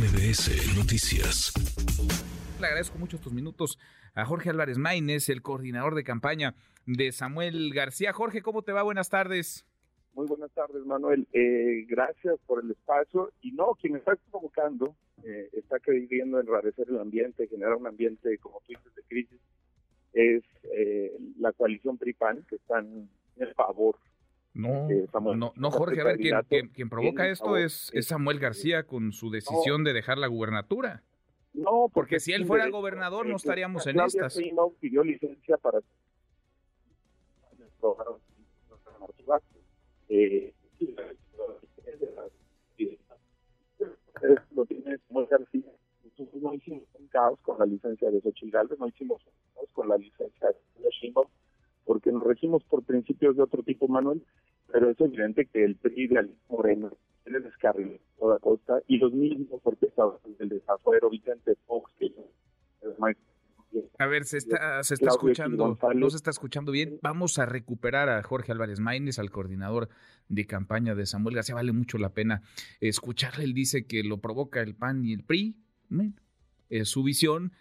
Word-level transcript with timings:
MBS 0.00 0.78
Noticias. 0.78 1.52
Le 2.58 2.66
agradezco 2.66 2.98
mucho 2.98 3.16
estos 3.16 3.34
minutos 3.34 3.78
a 4.14 4.24
Jorge 4.24 4.48
Álvarez 4.48 4.78
Maínez, 4.78 5.28
el 5.28 5.42
coordinador 5.42 5.94
de 5.94 6.04
campaña 6.04 6.54
de 6.86 7.12
Samuel 7.12 7.74
García. 7.74 8.14
Jorge, 8.14 8.40
¿cómo 8.40 8.62
te 8.62 8.72
va? 8.72 8.82
Buenas 8.82 9.10
tardes. 9.10 9.66
Muy 10.14 10.26
buenas 10.26 10.50
tardes, 10.52 10.86
Manuel. 10.86 11.28
Eh, 11.34 11.84
gracias 11.86 12.38
por 12.46 12.64
el 12.64 12.70
espacio. 12.70 13.30
Y 13.42 13.52
no, 13.52 13.74
quien 13.74 13.96
está 13.96 14.16
provocando 14.30 14.96
eh, 15.22 15.50
está 15.52 15.78
queriendo 15.80 16.40
enrarecer 16.40 16.88
el 16.88 16.98
ambiente, 16.98 17.46
generar 17.48 17.74
un 17.74 17.86
ambiente, 17.86 18.38
como 18.38 18.62
tú 18.66 18.68
dices, 18.68 18.94
de 18.94 19.02
crisis, 19.02 19.40
es 20.14 20.42
eh, 20.74 21.12
la 21.38 21.52
coalición 21.52 21.98
PRIPAN, 21.98 22.46
que 22.48 22.56
están 22.56 23.10
en 23.36 23.54
favor 23.54 23.98
no, 24.52 24.88
no, 25.36 25.52
no, 25.54 25.70
Jorge, 25.70 26.00
a 26.00 26.04
ver, 26.04 26.18
quien, 26.18 26.88
provoca 26.88 27.28
esto 27.28 27.56
es, 27.56 27.90
es, 27.94 28.06
Samuel 28.06 28.40
García 28.40 28.82
con 28.84 29.12
su 29.12 29.30
decisión 29.30 29.84
de 29.84 29.92
dejar 29.92 30.18
la 30.18 30.26
gubernatura. 30.26 31.02
No, 31.52 31.90
porque, 31.92 32.20
si 32.20 32.32
él 32.32 32.46
fuera 32.46 32.68
gobernador 32.68 33.26
no 33.26 33.36
estaríamos 33.36 33.86
en 33.86 34.00
estas. 34.00 34.38
pidió 34.80 35.04
licencia 35.04 35.56
para 35.56 35.80
eh, 40.08 40.52
lo 44.54 44.66
tiene 44.66 44.98
Samuel 45.08 45.26
García. 45.30 45.72
Nosotros 46.04 46.42
no 46.42 46.54
hicimos 46.54 46.82
un 46.98 47.06
caos 47.06 47.38
con 47.42 47.58
la 47.58 47.66
licencia 47.66 48.10
de 48.10 48.20
Xochitl 48.20 48.50
Galvez, 48.50 48.78
no 48.78 48.88
hicimos 48.88 49.22
un 49.24 49.32
caos 49.54 49.70
con 49.72 49.88
la 49.88 49.96
licencia 49.96 50.48
de 50.48 50.90
Sheinbaum, 50.90 51.28
porque 51.90 52.12
nos 52.12 52.22
regimos 52.22 52.62
por 52.62 52.84
principios 52.84 53.36
de 53.36 53.42
otro 53.42 53.64
tipo, 53.64 53.88
Manuel, 53.88 54.22
pero 54.72 54.90
es 54.90 55.00
evidente 55.00 55.46
que 55.46 55.64
el 55.64 55.74
PRI 55.74 56.06
de 56.06 56.18
Alicia 56.20 56.38
Moreno 56.48 56.92
el 57.24 57.42
descarril 57.42 58.00
toda 58.16 58.38
costa 58.38 58.80
y 58.86 58.98
los 58.98 59.12
mismos 59.12 59.60
porque 59.60 59.86
estaba 59.86 60.16
el 60.38 60.48
desafuero 60.48 61.10
Vicente 61.10 61.56
Fox 61.66 61.92
que 61.98 62.14
a 63.98 64.06
ver, 64.06 64.24
se 64.24 64.38
está, 64.38 64.80
se 64.84 64.94
está 64.94 65.08
escuchando, 65.08 65.76
no 65.96 66.10
se 66.10 66.16
está 66.16 66.30
escuchando 66.30 66.70
bien. 66.70 67.00
Vamos 67.02 67.40
a 67.40 67.46
recuperar 67.46 68.08
a 68.08 68.22
Jorge 68.22 68.52
Álvarez 68.52 68.78
Maínez, 68.78 69.18
al 69.18 69.30
coordinador 69.30 69.88
de 70.28 70.46
campaña 70.46 70.94
de 70.94 71.06
Samuel 71.06 71.34
García. 71.34 71.56
Vale 71.56 71.72
mucho 71.72 71.98
la 71.98 72.14
pena 72.14 72.42
escucharle. 72.80 73.42
Él 73.42 73.52
dice 73.52 73.84
que 73.86 74.04
lo 74.04 74.18
provoca 74.18 74.60
el 74.60 74.76
PAN 74.76 75.04
y 75.04 75.12
el 75.12 75.24
PRI. 75.24 75.56
Es 76.68 76.88
su 76.88 77.02
visión 77.02 77.52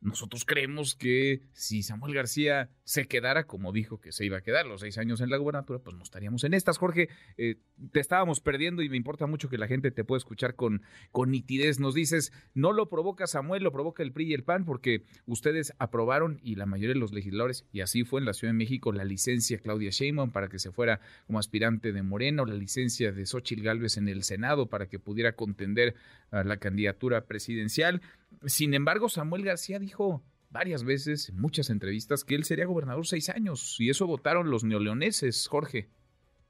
nosotros 0.00 0.44
creemos 0.44 0.94
que 0.94 1.42
si 1.52 1.82
Samuel 1.82 2.14
García 2.14 2.70
se 2.84 3.08
quedara 3.08 3.46
como 3.46 3.72
dijo 3.72 4.00
que 4.00 4.12
se 4.12 4.24
iba 4.24 4.38
a 4.38 4.42
quedar 4.42 4.66
los 4.66 4.80
seis 4.80 4.96
años 4.96 5.20
en 5.20 5.30
la 5.30 5.36
gubernatura, 5.36 5.80
pues 5.80 5.96
no 5.96 6.02
estaríamos 6.02 6.44
en 6.44 6.54
estas. 6.54 6.78
Jorge, 6.78 7.08
eh, 7.36 7.56
te 7.92 8.00
estábamos 8.00 8.40
perdiendo 8.40 8.82
y 8.82 8.88
me 8.88 8.96
importa 8.96 9.26
mucho 9.26 9.48
que 9.48 9.58
la 9.58 9.66
gente 9.66 9.90
te 9.90 10.04
pueda 10.04 10.18
escuchar 10.18 10.54
con, 10.54 10.82
con 11.10 11.30
nitidez. 11.30 11.80
Nos 11.80 11.94
dices, 11.94 12.32
no 12.54 12.72
lo 12.72 12.88
provoca 12.88 13.26
Samuel, 13.26 13.64
lo 13.64 13.72
provoca 13.72 14.02
el 14.02 14.12
PRI 14.12 14.30
y 14.30 14.34
el 14.34 14.44
PAN, 14.44 14.64
porque 14.64 15.04
ustedes 15.26 15.72
aprobaron 15.78 16.38
y 16.42 16.54
la 16.54 16.66
mayoría 16.66 16.94
de 16.94 17.00
los 17.00 17.12
legisladores, 17.12 17.66
y 17.72 17.80
así 17.80 18.04
fue 18.04 18.20
en 18.20 18.26
la 18.26 18.34
Ciudad 18.34 18.52
de 18.52 18.58
México, 18.58 18.92
la 18.92 19.04
licencia 19.04 19.58
Claudia 19.58 19.90
Sheinbaum 19.90 20.30
para 20.30 20.48
que 20.48 20.58
se 20.58 20.70
fuera 20.70 21.00
como 21.26 21.38
aspirante 21.38 21.92
de 21.92 22.02
Moreno, 22.02 22.44
la 22.44 22.54
licencia 22.54 23.12
de 23.12 23.26
Xochitl 23.26 23.62
Gálvez 23.62 23.96
en 23.96 24.08
el 24.08 24.22
Senado 24.22 24.68
para 24.68 24.88
que 24.88 24.98
pudiera 24.98 25.32
contender 25.32 25.94
a 26.30 26.44
la 26.44 26.58
candidatura 26.58 27.26
presidencial. 27.26 28.00
Sin 28.46 28.74
embargo, 28.74 29.08
Samuel 29.08 29.44
García 29.44 29.78
dijo 29.78 30.22
varias 30.50 30.84
veces, 30.84 31.28
en 31.28 31.40
muchas 31.40 31.70
entrevistas, 31.70 32.24
que 32.24 32.34
él 32.34 32.44
sería 32.44 32.66
gobernador 32.66 33.06
seis 33.06 33.28
años, 33.28 33.76
y 33.78 33.90
eso 33.90 34.06
votaron 34.06 34.50
los 34.50 34.64
neoleoneses, 34.64 35.46
Jorge. 35.48 35.88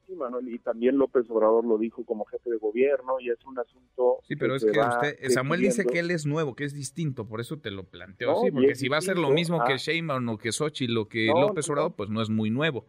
Sí, 0.07 0.15
Manuel, 0.15 0.49
y 0.49 0.59
también 0.59 0.97
López 0.97 1.29
Obrador 1.29 1.65
lo 1.67 1.77
dijo 1.77 2.05
como 2.05 2.25
jefe 2.25 2.51
de 2.51 2.57
gobierno, 2.57 3.21
y 3.21 3.31
es 3.31 3.45
un 3.45 3.59
asunto... 3.59 4.21
Sí, 4.23 4.37
pero 4.37 4.55
es 4.55 4.65
que 4.65 4.79
usted, 4.79 5.31
Samuel 5.31 5.61
dice 5.61 5.85
que 5.85 5.99
él 5.99 6.11
es 6.11 6.25
nuevo, 6.25 6.55
que 6.55 6.65
es 6.65 6.73
distinto, 6.73 7.27
por 7.27 7.41
eso 7.41 7.59
te 7.59 7.71
lo 7.71 7.85
planteo 7.85 8.33
así, 8.33 8.51
porque 8.51 8.75
si 8.75 8.89
va 8.89 8.99
a 8.99 9.03
ser 9.03 9.19
lo 9.19 9.31
mismo 9.31 9.63
que 9.65 9.77
Sheinbaum 9.77 10.29
o 10.29 10.39
que 10.39 10.53
Xochitl 10.53 10.97
o 10.97 11.09
que 11.09 11.27
López 11.27 11.69
Obrador, 11.69 11.95
pues 11.95 12.09
no 12.09 12.23
es 12.23 12.31
muy 12.31 12.51
nuevo. 12.51 12.87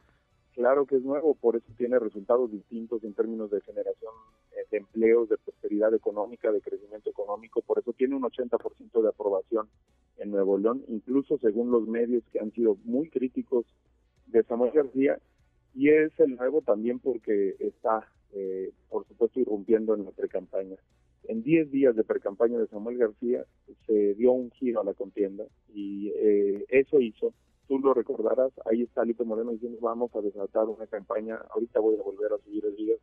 Claro 0.54 0.86
que 0.86 0.96
es 0.96 1.04
nuevo, 1.04 1.36
por 1.36 1.56
eso 1.56 1.68
tiene 1.78 2.00
resultados 2.00 2.52
distintos 2.52 3.04
en 3.04 3.14
términos 3.14 3.50
de 3.50 3.62
generación 3.62 4.14
eh, 4.34 4.39
de 4.72 4.78
empleos, 4.78 5.30
de 5.30 5.38
prosperidad 5.38 5.94
económica, 5.94 6.52
de 6.52 6.62
crecimiento 6.62 7.10
económico, 7.10 7.62
por 7.62 7.80
eso 7.80 7.94
tiene 7.94 8.16
un 8.16 8.24
80% 8.24 9.02
de 9.02 9.10
aprobación 9.10 9.68
en 10.18 10.32
Nuevo 10.32 10.58
León, 10.58 10.84
incluso 10.88 11.38
según 11.40 11.72
los 11.72 11.88
medios 11.88 12.24
que 12.32 12.40
han 12.40 12.52
sido 12.52 12.78
muy 12.84 13.10
críticos 13.10 13.66
de 14.28 14.44
Samuel 14.44 14.72
García, 14.72 15.20
y 15.74 15.90
es 15.90 16.12
el 16.20 16.36
nuevo 16.36 16.62
también 16.62 17.00
porque 17.00 17.56
está, 17.60 18.08
eh, 18.34 18.72
por 18.90 19.08
supuesto, 19.08 19.40
irrumpiendo 19.40 19.96
en 19.96 20.06
la 20.06 20.12
precampaña. 20.12 20.76
En 21.24 21.44
10 21.44 21.72
días 21.72 21.96
de 21.96 22.04
precampaña 22.04 22.58
de 22.58 22.68
Samuel 22.68 22.98
García 22.98 23.46
se 23.86 24.16
dio 24.16 24.32
un 24.32 24.52
giro 24.52 24.82
a 24.82 24.84
la 24.84 24.94
contienda 24.94 25.46
y 25.74 26.10
eh, 26.16 26.66
eso 26.70 27.00
hizo 27.00 27.34
tú 27.70 27.78
lo 27.78 27.94
recordarás, 27.94 28.52
ahí 28.66 28.82
está 28.82 29.06
Lito 29.06 29.24
Moreno 29.24 29.52
diciendo 29.52 29.78
vamos 29.80 30.14
a 30.16 30.22
desatar 30.22 30.66
una 30.66 30.88
campaña, 30.88 31.36
ahorita 31.52 31.80
voy 31.80 31.98
a 32.00 32.02
volver 32.02 32.34
a 32.34 32.40
subir 32.40 32.66
el 32.66 32.74
video, 32.74 32.98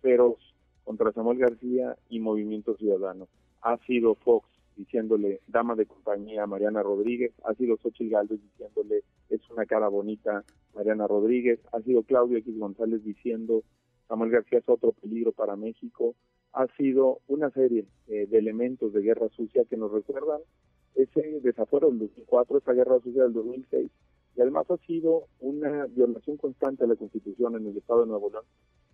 pero 0.00 0.38
contra 0.84 1.12
Samuel 1.12 1.38
García 1.38 1.96
y 2.08 2.20
Movimiento 2.20 2.76
Ciudadano. 2.76 3.28
Ha 3.62 3.78
sido 3.86 4.14
Fox 4.16 4.48
diciéndole 4.76 5.40
dama 5.46 5.74
de 5.74 5.86
compañía 5.86 6.46
Mariana 6.46 6.82
Rodríguez, 6.82 7.32
ha 7.44 7.54
sido 7.54 7.76
Xochitl 7.76 8.10
Gálvez 8.10 8.40
diciéndole 8.42 9.02
es 9.28 9.40
una 9.50 9.66
cara 9.66 9.88
bonita 9.88 10.44
Mariana 10.74 11.06
Rodríguez, 11.06 11.60
ha 11.72 11.80
sido 11.82 12.02
Claudio 12.02 12.38
X 12.38 12.58
González 12.58 13.04
diciendo 13.04 13.62
Samuel 14.08 14.30
García 14.30 14.58
es 14.58 14.68
otro 14.68 14.92
peligro 14.92 15.32
para 15.32 15.56
México, 15.56 16.14
ha 16.52 16.66
sido 16.76 17.20
una 17.28 17.50
serie 17.50 17.86
eh, 18.08 18.26
de 18.26 18.38
elementos 18.38 18.92
de 18.92 19.02
guerra 19.02 19.28
sucia 19.30 19.64
que 19.64 19.76
nos 19.76 19.90
recuerdan 19.92 20.40
ese 20.94 21.40
desafuero 21.40 21.88
del 21.88 22.00
2004, 22.00 22.58
esa 22.58 22.72
guerra 22.72 23.00
sucia 23.00 23.22
del 23.22 23.32
2006, 23.32 23.90
y 24.36 24.40
además 24.40 24.70
ha 24.70 24.76
sido 24.78 25.28
una 25.40 25.86
violación 25.86 26.36
constante 26.36 26.84
de 26.84 26.88
la 26.88 26.96
Constitución 26.96 27.56
en 27.56 27.66
el 27.66 27.76
Estado 27.76 28.02
de 28.02 28.08
Nuevo 28.08 28.30
León. 28.30 28.44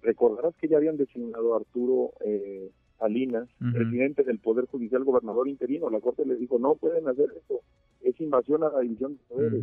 Recordarás 0.03 0.55
que 0.57 0.69
ya 0.69 0.77
habían 0.77 0.97
designado 0.97 1.55
a 1.55 1.59
Arturo 1.59 2.13
eh, 2.25 2.71
Salinas, 2.99 3.49
presidente 3.73 4.25
del 4.25 4.39
Poder 4.39 4.67
Judicial, 4.67 5.05
gobernador 5.05 5.49
interino. 5.49 5.91
La 5.91 6.01
Corte 6.01 6.25
le 6.25 6.37
dijo, 6.37 6.59
no 6.59 6.75
pueden 6.75 7.09
hacer 7.09 7.31
eso, 7.45 7.61
es 8.03 8.21
invasión 8.21 8.65
a 8.65 8.71
la 8.71 8.81
división 8.81 9.15
de 9.17 9.21
poderes, 9.29 9.63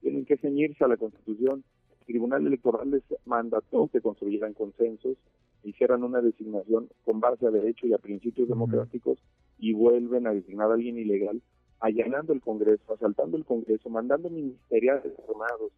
tienen 0.00 0.24
que 0.24 0.36
ceñirse 0.38 0.84
a 0.84 0.88
la 0.88 0.96
Constitución. 0.96 1.62
El 2.00 2.06
Tribunal 2.06 2.46
Electoral 2.46 2.90
les 2.90 3.02
mandató 3.26 3.88
que 3.88 4.00
construyeran 4.00 4.54
consensos, 4.54 5.16
hicieran 5.62 6.02
una 6.02 6.20
designación 6.20 6.88
con 7.04 7.20
base 7.20 7.46
a 7.46 7.50
derecho 7.50 7.86
y 7.86 7.92
a 7.92 7.98
principios 7.98 8.48
democráticos 8.48 9.18
y 9.58 9.74
vuelven 9.74 10.26
a 10.26 10.32
designar 10.32 10.70
a 10.70 10.74
alguien 10.74 10.98
ilegal 10.98 11.40
allanando 11.80 12.32
el 12.32 12.40
Congreso, 12.40 12.92
asaltando 12.92 13.36
el 13.36 13.44
Congreso, 13.44 13.88
mandando 13.88 14.28
ministeriales 14.28 15.12
armados 15.28 15.72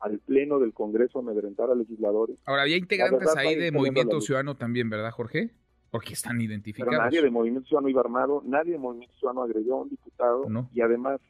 al 0.00 0.18
Pleno 0.18 0.58
del 0.58 0.72
Congreso 0.72 1.18
amedrentar 1.18 1.70
a 1.70 1.74
legisladores. 1.74 2.38
Ahora, 2.44 2.62
había 2.62 2.76
integrantes 2.76 3.36
ahí 3.36 3.54
de 3.54 3.72
Movimiento 3.72 4.20
Ciudadano 4.20 4.56
también, 4.56 4.90
¿verdad, 4.90 5.10
Jorge? 5.10 5.50
Porque 5.90 6.12
están 6.14 6.40
identificados. 6.40 6.90
Pero 6.90 7.02
nadie 7.02 7.22
de 7.22 7.30
Movimiento 7.30 7.68
Ciudadano 7.68 7.88
iba 7.88 8.00
armado, 8.00 8.42
nadie 8.44 8.72
de 8.72 8.78
Movimiento 8.78 9.14
Ciudadano 9.18 9.42
agredió 9.42 9.74
a 9.74 9.82
un 9.82 9.88
diputado 9.88 10.46
y 10.72 10.80
además 10.80 11.20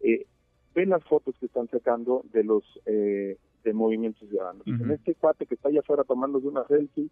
eh, 0.00 0.26
ven 0.74 0.90
las 0.90 1.04
fotos 1.04 1.34
que 1.38 1.46
están 1.46 1.68
sacando 1.68 2.24
de 2.32 2.44
los 2.44 2.64
eh, 2.86 3.36
de 3.64 3.72
Movimiento 3.72 4.26
Ciudadano. 4.26 4.62
Dicen, 4.64 4.90
este 4.90 5.14
cuate 5.14 5.46
que 5.46 5.54
está 5.54 5.68
allá 5.68 5.80
afuera 5.80 6.04
tomándose 6.04 6.46
una 6.46 6.66
selfie, 6.66 7.10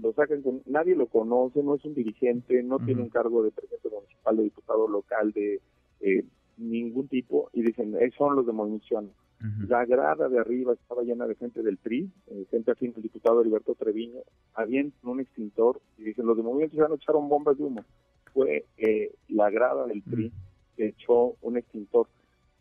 lo 0.00 0.12
sacan 0.14 0.42
con, 0.42 0.62
nadie 0.66 0.96
lo 0.96 1.06
conoce, 1.06 1.62
no 1.62 1.74
es 1.74 1.84
un 1.84 1.94
dirigente, 1.94 2.62
no 2.62 2.78
tiene 2.78 3.02
un 3.02 3.10
cargo 3.10 3.42
de 3.42 3.50
presidente 3.50 3.88
municipal, 3.90 4.36
de 4.36 4.42
diputado 4.44 4.88
local, 4.88 5.32
de 5.32 5.60
eh, 6.00 6.24
ningún 6.56 7.08
tipo, 7.08 7.50
y 7.52 7.62
dicen, 7.62 7.94
eh, 8.00 8.10
son 8.16 8.36
los 8.36 8.46
de 8.46 8.52
movimiento 8.52 8.86
La 9.68 9.84
grada 9.84 10.28
de 10.28 10.38
arriba 10.38 10.72
estaba 10.72 11.02
llena 11.02 11.26
de 11.26 11.34
gente 11.34 11.62
del 11.62 11.76
PRI, 11.76 12.10
eh, 12.28 12.46
gente 12.50 12.70
afín 12.70 12.92
del 12.92 13.02
diputado 13.02 13.40
Heriberto 13.40 13.74
Treviño, 13.74 14.20
habían 14.54 14.92
un 15.02 15.20
extintor, 15.20 15.80
y 15.98 16.04
dicen, 16.04 16.26
los 16.26 16.36
de 16.36 16.42
Movimiento 16.42 16.74
Ciudadano 16.74 16.94
echaron 16.94 17.28
bombas 17.28 17.58
de 17.58 17.64
humo. 17.64 17.84
Fue 18.32 18.64
la 19.28 19.50
grada 19.50 19.86
del 19.86 20.02
PRI 20.02 20.32
que 20.76 20.88
echó 20.88 21.36
un 21.42 21.56
extintor. 21.56 22.06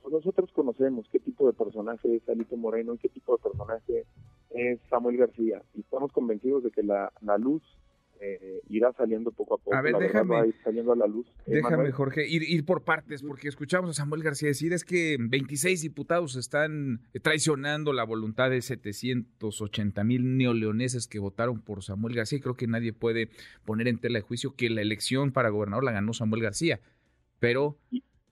Pues 0.02 0.14
nosotros 0.14 0.52
conocemos 0.54 1.08
qué 1.12 1.20
tipo 1.20 1.46
de 1.46 1.54
personaje 1.54 2.16
es 2.16 2.28
Alito 2.28 2.58
Moreno 2.58 2.96
y 2.96 2.98
qué 2.98 3.10
tipo 3.10 3.38
de 3.38 3.44
personaje 3.44 4.06
es 4.50 4.80
Samuel 4.90 5.18
García, 5.18 5.62
y 5.76 5.82
estamos 5.82 6.12
convencidos 6.12 6.64
de 6.64 6.72
que 6.72 6.84
la, 6.84 7.12
la 7.22 7.38
luz 7.38 7.62
eh, 8.42 8.62
irá 8.70 8.92
saliendo 8.94 9.32
poco 9.32 9.56
a 9.56 9.58
poco. 9.58 9.76
A 9.76 9.82
ver, 9.82 9.96
déjame, 9.98 10.54
saliendo 10.64 10.92
a 10.94 10.96
la 10.96 11.08
luz. 11.08 11.28
Eh, 11.46 11.56
déjame, 11.56 11.92
Jorge, 11.92 12.28
ir, 12.28 12.44
ir, 12.44 12.66
por 12.66 12.84
partes, 12.84 13.24
porque 13.24 13.48
escuchamos 13.48 13.90
a 13.90 13.94
Samuel 13.94 14.24
García 14.24 14.50
decir 14.50 14.74
es 14.74 14.84
que 14.84 15.18
26 15.20 15.82
diputados 15.82 16.36
están 16.36 17.02
traicionando 17.22 17.94
la 17.94 18.04
voluntad 18.04 18.50
de 18.50 18.62
780 18.62 20.04
mil 20.04 20.38
neoleoneses 20.38 21.08
que 21.08 21.20
votaron 21.20 21.62
por 21.62 21.84
Samuel 21.84 22.16
García. 22.16 22.38
Y 22.38 22.42
creo 22.42 22.56
que 22.56 22.68
nadie 22.68 22.94
puede 22.94 23.30
poner 23.66 23.88
en 23.88 24.00
tela 24.00 24.20
de 24.20 24.24
juicio 24.24 24.56
que 24.56 24.70
la 24.70 24.82
elección 24.82 25.32
para 25.32 25.50
gobernador 25.50 25.84
la 25.84 25.92
ganó 25.92 26.14
Samuel 26.14 26.44
García, 26.44 26.80
pero 27.40 27.78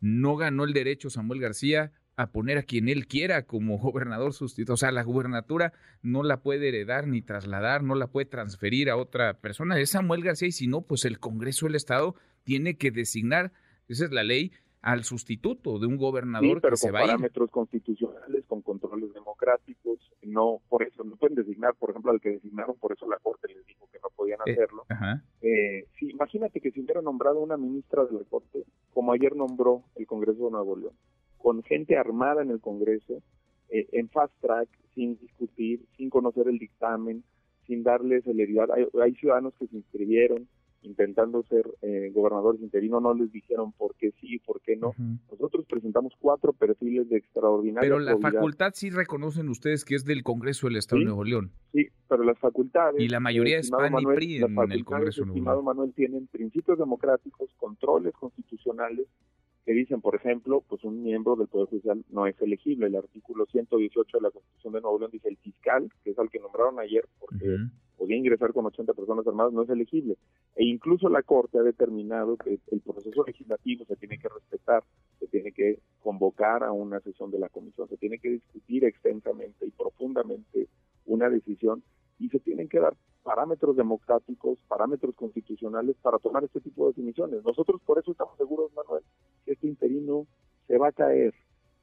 no 0.02 0.36
ganó 0.36 0.64
el 0.64 0.74
derecho 0.74 1.10
Samuel 1.10 1.42
García 1.42 1.92
a 2.20 2.28
poner 2.34 2.58
a 2.58 2.64
quien 2.64 2.90
él 2.90 3.08
quiera 3.08 3.46
como 3.46 3.78
gobernador 3.80 4.34
sustituto. 4.34 4.74
O 4.74 4.78
sea, 4.78 4.92
la 4.92 5.04
gubernatura 5.04 5.72
no 6.02 6.22
la 6.22 6.42
puede 6.42 6.68
heredar 6.68 7.08
ni 7.08 7.22
trasladar, 7.22 7.82
no 7.82 7.96
la 7.96 8.08
puede 8.08 8.26
transferir 8.26 8.90
a 8.90 8.98
otra 8.98 9.36
persona. 9.36 9.80
Es 9.80 9.92
Samuel 9.92 10.24
García 10.24 10.50
y 10.50 10.52
si 10.52 10.68
no, 10.68 10.82
pues 10.82 11.06
el 11.06 11.20
Congreso 11.20 11.66
del 11.66 11.76
Estado 11.76 12.16
tiene 12.44 12.76
que 12.76 12.92
designar, 12.92 13.54
esa 13.88 14.04
es 14.04 14.12
la 14.12 14.24
ley, 14.24 14.52
al 14.82 15.06
sustituto 15.06 15.80
de 15.80 15.88
un 15.88 15.96
gobernador 15.96 16.62
pero 16.62 16.74
que 16.74 16.78
se 16.78 16.92
va 16.92 17.00
a 17.00 17.04
ir. 17.04 17.08
parámetros 17.08 17.52
constitucionales, 17.52 18.46
con 18.48 18.62
controles 18.64 19.14
democráticos, 19.14 20.00
no 20.22 20.62
por 20.68 20.84
eso, 20.84 21.06
no 21.06 21.16
pueden 21.16 21.36
designar, 21.36 21.76
por 21.76 21.92
ejemplo, 21.92 22.12
al 22.12 22.20
que 22.20 22.32
designaron, 22.32 22.76
por 22.78 22.92
eso 22.92 23.08
la 23.10 23.18
Corte 23.18 23.48
les 23.48 23.66
dijo 23.66 23.88
que 23.92 24.00
no 24.00 24.10
podían 24.14 24.40
eh, 24.46 24.52
hacerlo. 24.52 24.86
Eh, 25.42 25.88
sí, 25.98 26.10
imagínate 26.10 26.60
que 26.60 26.72
si 26.72 26.82
hubiera 26.82 27.02
nombrado 27.02 27.40
una 27.40 27.56
ministra 27.56 28.04
de 28.06 28.12
la 28.12 28.26
Corte, 28.26 28.66
como 28.94 29.14
ayer 29.14 29.36
nombró 29.36 29.84
el 29.96 30.06
Congreso 30.06 30.46
de 30.46 30.52
Nuevo 30.52 30.76
León, 30.78 30.94
con 31.40 31.64
gente 31.64 31.98
armada 31.98 32.44
en 32.44 32.52
el 32.52 32.60
Congreso, 32.60 33.22
eh, 33.70 33.88
en 33.92 34.10
fast 34.10 34.34
track, 34.42 34.70
sin 34.94 35.18
discutir, 35.20 35.86
sin 35.98 36.10
conocer 36.10 36.48
el 36.48 36.60
dictamen, 36.60 37.24
sin 37.66 37.84
darle 37.84 38.22
celeridad. 38.22 38.68
hay 39.02 39.16
ciudadanos 39.16 39.54
que 39.60 39.68
se 39.68 39.78
inscribieron, 39.78 40.48
intentando 40.82 41.44
ser 41.44 41.66
eh, 41.82 42.10
gobernadores 42.14 42.62
interinos, 42.62 43.02
no 43.02 43.14
les 43.14 43.32
dijeron 43.32 43.74
por 43.74 43.96
qué 43.96 44.12
sí 44.20 44.36
y 44.36 44.40
por 44.40 44.62
qué 44.62 44.76
no. 44.76 44.94
Nosotros 45.30 45.66
presentamos 45.68 46.14
cuatro 46.20 46.54
perfiles 46.54 47.10
de 47.10 47.18
extraordinaria. 47.18 47.90
Pero 47.90 48.00
la 48.00 48.18
facultad 48.18 48.72
sí 48.74 48.90
reconocen 48.90 49.50
ustedes 49.50 49.84
que 49.84 49.96
es 49.96 50.06
del 50.06 50.24
Congreso 50.24 50.68
del 50.68 50.78
Estado 50.78 51.00
de 51.00 51.06
Nuevo 51.06 51.24
León. 51.24 51.52
Sí, 51.74 51.88
pero 52.08 52.24
las 52.24 52.40
facultades. 52.40 53.02
Y 53.02 53.08
la 53.08 53.20
mayoría 53.20 53.60
es 53.60 53.70
PAN 53.70 53.94
y 54.00 54.06
PRI 54.06 54.38
en 54.38 54.72
el 54.72 54.86
Congreso 54.86 55.22
de 55.22 55.28
Nuevo 55.28 55.52
León. 55.52 55.66
Manuel 55.66 55.94
tienen 55.94 56.28
principios 56.28 56.78
democráticos, 56.78 57.50
controles 57.58 58.14
constitucionales 58.14 59.08
que 59.70 59.76
dicen, 59.76 60.02
por 60.02 60.16
ejemplo, 60.16 60.64
pues 60.68 60.84
un 60.84 61.04
miembro 61.04 61.36
del 61.36 61.48
Poder 61.48 61.68
Judicial 61.68 62.04
no 62.10 62.26
es 62.26 62.42
elegible. 62.42 62.88
El 62.88 62.96
artículo 62.96 63.46
118 63.46 64.18
de 64.18 64.22
la 64.24 64.32
Constitución 64.32 64.74
de 64.74 64.82
Nuevo 64.82 64.98
León 64.98 65.12
dice 65.12 65.30
el 65.30 65.38
fiscal, 65.38 65.92
que 66.04 66.10
es 66.10 66.18
al 66.18 66.32
que 66.32 66.40
nombraron 66.40 66.80
ayer 66.80 67.08
porque 67.20 67.56
podía 67.96 68.18
ingresar 68.18 68.52
con 68.52 68.66
80 68.66 68.96
personas 68.96 69.28
armadas, 69.28 69.54
no 69.54 69.62
es 69.62 69.70
elegible. 69.70 70.18
E 70.56 70.66
incluso 70.66 71.08
la 71.08 71.22
Corte 71.22 71.60
ha 71.60 71.62
determinado 71.62 72.36
que 72.38 72.60
el 72.72 72.82
proceso 72.82 73.24
legislativo 73.24 73.86
se 73.86 73.96
tiene 73.96 74.18
que 74.18 74.28
respetar, 74.28 74.84
se 75.20 75.28
tiene 75.28 75.52
que 75.52 75.78
convocar 76.02 76.64
a 76.64 76.72
una 76.72 77.00
sesión 77.02 77.30
de 77.30 77.38
la 77.38 77.50
comisión, 77.50 77.88
se 77.90 77.98
tiene 77.98 78.18
que 78.18 78.30
discutir 78.32 78.86
extensamente 78.86 79.68
y 79.68 79.70
profundamente 79.70 80.68
una 81.06 81.30
decisión 81.30 81.84
y 82.18 82.30
se 82.30 82.40
tienen 82.40 82.70
que 82.70 82.80
dar 82.80 82.96
parámetros 83.22 83.76
democráticos, 83.76 84.58
parámetros 84.68 85.14
constitucionales 85.14 85.96
para 86.02 86.18
tomar 86.18 86.44
este 86.44 86.60
tipo 86.60 86.86
de 86.86 86.94
definiciones. 86.94 87.44
Nosotros 87.44 87.80
por 87.86 88.00
eso 88.00 88.12
estamos 88.12 88.36
seguros, 88.38 88.72
Manuel, 88.74 89.04
este 89.54 89.68
interino 89.68 90.28
se 90.68 90.78
va 90.78 90.90
a 90.90 90.92
caer, 90.92 91.34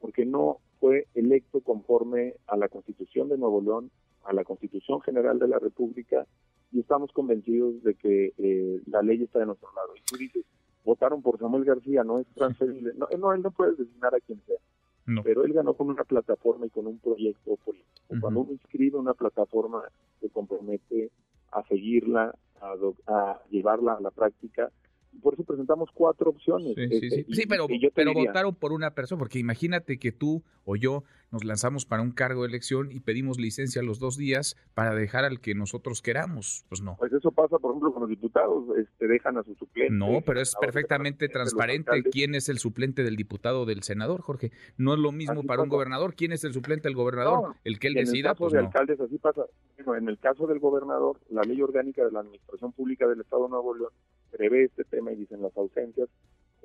porque 0.01 0.25
no 0.25 0.59
fue 0.81 1.07
electo 1.15 1.61
conforme 1.61 2.35
a 2.47 2.57
la 2.57 2.69
Constitución 2.69 3.29
de 3.29 3.39
Nuevo 3.39 3.61
León, 3.61 3.91
a 4.25 4.33
la 4.33 4.45
Constitución 4.45 5.01
General 5.01 5.39
de 5.39 5.49
la 5.49 5.59
República, 5.59 6.27
y 6.73 6.81
estamos 6.81 7.13
convencidos 7.13 7.83
de 7.83 7.95
que 7.95 8.33
eh, 8.39 8.83
la 8.87 9.03
ley 9.03 9.23
está 9.23 9.39
de 9.39 9.47
nuestro 9.47 9.69
lado. 9.75 9.97
Y 9.97 10.01
tú 10.03 10.17
dices, 10.17 10.45
votaron 10.85 11.23
por 11.23 11.39
Samuel 11.39 11.65
García, 11.65 12.05
no 12.05 12.19
es 12.19 12.27
transferible. 12.35 12.93
No, 12.97 13.09
no 13.19 13.33
él 13.33 13.43
no 13.43 13.51
puede 13.51 13.77
designar 13.77 14.15
a 14.15 14.21
quien 14.21 14.41
sea. 14.47 14.57
Pero 15.23 15.45
él 15.45 15.53
ganó 15.53 15.75
con 15.75 15.89
una 15.89 16.03
plataforma 16.03 16.67
y 16.67 16.71
con 16.71 16.89
un 16.89 16.99
proyecto 16.99 17.57
político. 17.65 17.87
Cuando 18.21 18.41
uno 18.41 18.53
inscribe 18.53 18.99
una 18.99 19.15
plataforma, 19.15 19.85
se 20.21 20.29
compromete 20.31 21.13
a 21.53 21.63
seguirla, 21.69 22.35
a, 22.61 23.41
llevarla 23.49 23.95
a 23.95 24.01
la 24.01 24.11
práctica 24.11 24.73
por 25.21 25.35
eso 25.35 25.45
presentamos 25.45 25.91
cuatro 25.93 26.31
opciones. 26.31 26.75
Sí, 26.75 27.01
sí, 27.01 27.11
sí. 27.11 27.27
Este, 27.29 27.47
pero, 27.47 27.67
pero 27.95 28.15
votaron 28.15 28.55
por 28.55 28.73
una 28.73 28.95
persona, 28.95 29.19
porque 29.19 29.39
imagínate 29.39 29.99
que 29.99 30.13
tú 30.13 30.43
o 30.65 30.77
yo 30.77 31.05
nos 31.31 31.45
lanzamos 31.45 31.87
para 31.87 32.03
un 32.03 32.13
cargo 32.13 32.43
de 32.43 32.49
elección 32.49 32.93
y 32.93 33.01
pedimos 33.01 33.39
licencia 33.39 33.83
los 33.83 33.99
dos 33.99 34.17
días 34.17 34.57
para 34.75 34.95
dejar 34.95 35.25
al 35.25 35.41
que 35.41 35.55
nosotros 35.55 36.03
queramos. 36.03 36.65
Pues 36.69 36.83
no. 36.83 36.97
Pues 36.99 37.13
eso 37.13 37.31
pasa, 37.31 37.59
por 37.59 37.73
ejemplo, 37.73 37.93
con 37.93 38.03
los 38.03 38.11
diputados, 38.11 38.65
este, 38.79 39.07
dejan 39.07 39.37
a 39.39 39.43
su 39.43 39.55
suplente. 39.55 39.93
No, 39.93 40.21
pero 40.25 40.41
es 40.41 40.55
perfectamente 40.61 41.29
transparente 41.29 42.03
quién 42.11 42.35
es 42.35 42.49
el 42.49 42.59
suplente 42.59 43.03
del 43.03 43.17
diputado 43.17 43.63
o 43.63 43.67
del 43.67 43.83
senador, 43.83 44.23
Jorge. 44.23 44.53
No 44.77 44.95
es 44.95 45.01
lo 45.01 45.13
mismo 45.13 45.43
para 45.45 45.63
un 45.63 45.69
gobernador. 45.69 46.15
¿Quién 46.15 46.33
es 46.33 46.45
el 46.45 46.53
suplente 46.53 46.89
del 46.89 46.97
gobernador? 46.97 47.55
el 47.65 47.79
que 47.79 47.89
él 47.89 47.95
decida. 47.95 48.13
En 48.13 48.17
el 48.17 48.33
caso 48.33 48.45
pues 48.45 48.53
de 48.53 48.59
alcaldes 48.61 49.01
así 49.01 49.19
pasa. 49.19 49.43
en 49.79 50.09
el 50.09 50.19
caso 50.19 50.47
del 50.47 50.59
gobernador, 50.59 51.19
la 51.31 51.43
ley 51.43 51.61
orgánica 51.61 52.05
de 52.05 52.13
la 52.13 52.21
Administración 52.21 52.73
Pública 52.73 53.07
del 53.07 53.21
Estado 53.21 53.45
de 53.45 53.51
Nuevo 53.51 53.75
León 53.75 53.91
prevé 54.31 54.65
este 54.65 54.85
tema 54.85 55.13
y 55.13 55.17
dicen 55.17 55.43
las 55.43 55.57
ausencias 55.57 56.09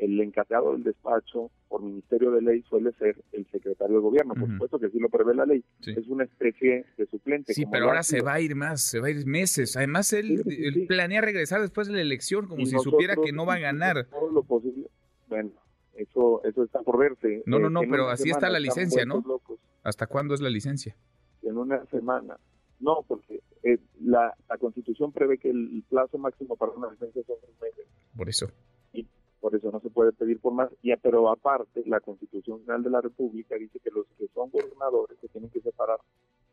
el 0.02 0.20
encargado 0.20 0.74
del 0.74 0.84
despacho 0.84 1.52
por 1.70 1.84
Ministerio 1.84 2.32
de 2.32 2.42
Ley 2.42 2.64
suele 2.64 2.92
ser 2.94 3.16
el 3.34 3.46
secretario 3.52 3.98
de 3.98 4.02
gobierno. 4.02 4.34
Por 4.34 4.50
supuesto 4.50 4.80
que 4.80 4.90
sí 4.90 5.00
lo 5.00 5.10
prevé 5.10 5.36
la 5.36 5.46
ley. 5.46 5.64
Es 5.86 6.08
una 6.08 6.24
especie 6.24 6.86
de 6.98 7.06
suplente. 7.06 7.54
Sí, 7.54 7.66
pero 7.72 7.86
ahora 7.86 8.02
se 8.02 8.22
va 8.22 8.34
a 8.34 8.42
ir 8.42 8.56
más, 8.56 8.82
se 8.82 9.00
va 9.00 9.08
a 9.08 9.10
ir 9.12 9.26
meses. 9.28 9.78
Además, 9.78 10.12
él, 10.14 10.44
planea 10.88 11.22
regresar 11.22 11.62
después 11.62 11.88
de 11.88 11.94
la 11.94 12.02
elección 12.02 12.48
como 12.48 12.66
si 12.66 12.78
supiera 12.80 13.16
que 13.16 13.32
no 13.32 13.46
va 13.46 13.56
a 13.56 13.60
ganar. 13.60 14.08
Todo 14.08 14.32
lo 14.32 14.44
posible. 14.44 14.88
Bueno, 15.30 15.52
eso, 15.94 16.42
eso 16.46 16.64
está 16.64 16.82
por 16.82 16.98
verse. 16.98 17.44
No, 17.46 17.60
no, 17.60 17.70
no, 17.70 17.82
pero 17.82 18.10
así 18.10 18.32
está 18.32 18.50
la 18.50 18.60
licencia, 18.60 19.06
¿no? 19.06 19.24
¿Hasta 19.84 20.08
cuándo 20.08 20.34
es 20.34 20.42
la 20.42 20.50
licencia? 20.50 20.96
En 21.44 21.58
una 21.58 21.86
semana. 21.86 22.38
No, 22.82 23.06
porque 23.08 23.42
eh, 23.64 23.80
la, 24.02 24.36
la 24.50 24.58
Constitución 24.58 25.12
prevé 25.12 25.38
que 25.38 25.50
el 25.50 25.84
plazo 25.88 26.18
máximo 26.18 26.56
para 26.56 26.72
una 26.74 26.92
licencia 26.92 27.24
son 27.26 27.38
tres 27.42 27.56
meses. 27.62 27.88
Por 28.18 28.28
eso 28.28 28.48
por 29.42 29.56
eso 29.56 29.72
no 29.72 29.82
se 29.82 29.90
puede 29.90 30.14
pedir 30.14 30.40
por 30.40 30.54
más, 30.54 30.70
ya, 30.84 30.98
pero 30.98 31.30
aparte 31.30 31.84
la 31.88 32.00
Constitución 32.00 32.60
General 32.60 32.84
de 32.84 32.90
la 32.92 33.02
República 33.02 33.56
dice 33.56 33.80
que 33.80 33.90
los 33.90 34.06
que 34.18 34.28
son 34.34 34.52
gobernadores 34.52 35.18
se 35.20 35.28
tienen 35.30 35.50
que 35.50 35.60
separar 35.62 35.98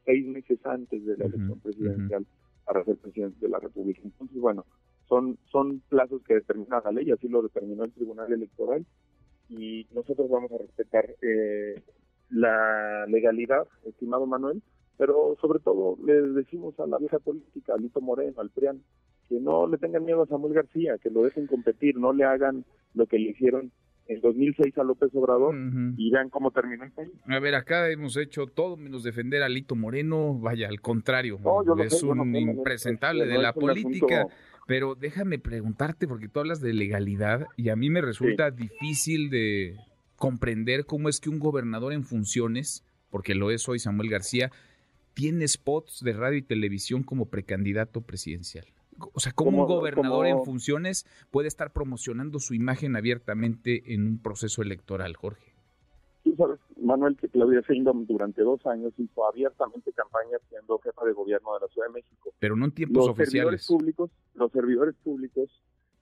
seis 0.06 0.26
meses 0.26 0.58
antes 0.64 1.04
de 1.04 1.16
la 1.18 1.26
elección 1.26 1.60
presidencial 1.60 2.26
para 2.64 2.84
ser 2.84 2.96
presidente 2.96 3.36
de 3.40 3.50
la 3.50 3.58
República. 3.58 4.00
Entonces, 4.02 4.40
bueno, 4.40 4.64
son, 5.06 5.38
son 5.52 5.80
plazos 5.90 6.22
que 6.22 6.34
determina 6.34 6.80
la 6.82 6.92
ley, 6.92 7.10
así 7.10 7.28
lo 7.28 7.42
determinó 7.42 7.84
el 7.84 7.92
Tribunal 7.92 8.32
Electoral, 8.32 8.86
y 9.50 9.86
nosotros 9.92 10.28
vamos 10.30 10.50
a 10.52 10.58
respetar 10.58 11.14
eh, 11.20 11.82
la 12.30 13.06
legalidad, 13.06 13.68
estimado 13.84 14.26
Manuel, 14.26 14.62
pero 14.98 15.36
sobre 15.40 15.60
todo 15.60 15.96
le 16.04 16.20
decimos 16.32 16.78
a 16.80 16.86
la 16.86 16.98
vieja 16.98 17.18
política, 17.18 17.72
a 17.74 17.78
Lito 17.78 18.00
Moreno, 18.00 18.40
al 18.40 18.50
PRIAN, 18.50 18.82
que 19.28 19.40
no 19.40 19.66
le 19.66 19.78
tengan 19.78 20.04
miedo 20.04 20.22
a 20.22 20.26
Samuel 20.26 20.54
García, 20.54 20.98
que 20.98 21.10
lo 21.10 21.22
dejen 21.22 21.46
competir, 21.46 21.96
no 21.96 22.12
le 22.12 22.24
hagan 22.24 22.64
lo 22.94 23.06
que 23.06 23.18
le 23.18 23.30
hicieron 23.30 23.70
en 24.08 24.20
2006 24.20 24.76
a 24.78 24.84
López 24.84 25.14
Obrador 25.14 25.54
y 25.96 26.10
vean 26.10 26.30
cómo 26.30 26.50
terminó 26.50 26.84
el 26.84 26.92
país. 26.92 27.10
A 27.26 27.38
ver, 27.38 27.54
acá 27.54 27.90
hemos 27.90 28.16
hecho 28.16 28.46
todo 28.46 28.76
menos 28.76 29.02
defender 29.02 29.42
a 29.42 29.48
Lito 29.48 29.76
Moreno, 29.76 30.38
vaya, 30.38 30.68
al 30.68 30.80
contrario, 30.80 31.38
es 31.78 32.02
un 32.02 32.34
impresentable 32.34 33.26
de 33.26 33.38
la 33.38 33.52
política. 33.52 34.26
Pero 34.66 34.94
déjame 34.94 35.38
preguntarte, 35.38 36.06
porque 36.06 36.28
tú 36.28 36.40
hablas 36.40 36.60
de 36.60 36.74
legalidad 36.74 37.46
y 37.56 37.70
a 37.70 37.76
mí 37.76 37.88
me 37.88 38.02
resulta 38.02 38.50
difícil 38.50 39.30
de 39.30 39.76
comprender 40.16 40.84
cómo 40.84 41.08
es 41.08 41.20
que 41.20 41.30
un 41.30 41.38
gobernador 41.38 41.92
en 41.92 42.04
funciones, 42.04 42.84
porque 43.10 43.34
lo 43.34 43.50
es 43.50 43.66
hoy 43.68 43.78
Samuel 43.78 44.10
García, 44.10 44.50
tiene 45.18 45.48
spots 45.48 46.04
de 46.04 46.12
radio 46.12 46.38
y 46.38 46.42
televisión 46.42 47.02
como 47.02 47.26
precandidato 47.26 48.02
presidencial. 48.02 48.66
O 49.12 49.18
sea, 49.18 49.32
¿cómo, 49.32 49.62
un 49.62 49.66
gobernador 49.66 50.28
en 50.28 50.44
funciones 50.44 51.06
puede 51.32 51.48
estar 51.48 51.72
promocionando 51.72 52.38
su 52.38 52.54
imagen 52.54 52.94
abiertamente 52.94 53.92
en 53.92 54.06
un 54.06 54.22
proceso 54.22 54.62
electoral, 54.62 55.16
Jorge? 55.16 55.54
Tú 56.22 56.36
sabes, 56.36 56.60
Manuel, 56.80 57.16
que 57.16 57.28
Claudia 57.28 57.62
Sheinbaum 57.68 58.06
durante 58.06 58.42
dos 58.42 58.64
años 58.66 58.92
hizo 58.96 59.26
abiertamente 59.26 59.92
campaña 59.92 60.38
siendo 60.48 60.78
jefa 60.78 61.04
de 61.04 61.12
gobierno 61.12 61.52
de 61.54 61.60
la 61.62 61.66
Ciudad 61.66 61.88
de 61.88 61.94
México. 61.94 62.32
Pero 62.38 62.54
no 62.54 62.66
en 62.66 62.70
tiempos 62.70 63.08
los 63.08 63.08
oficiales. 63.08 63.64
Servidores 63.64 63.66
públicos, 63.66 64.10
los 64.34 64.52
servidores 64.52 64.94
públicos, 65.02 65.50